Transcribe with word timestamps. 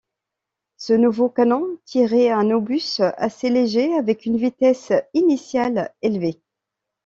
Ce 0.77 0.93
nouveau 0.93 1.29
canon 1.29 1.77
tirait 1.85 2.31
un 2.31 2.49
obus 2.49 3.01
assez 3.19 3.51
léger 3.51 3.93
avec 3.93 4.25
une 4.25 4.35
vitesse 4.37 4.91
initiale 5.13 5.93
élevée. 6.01 6.41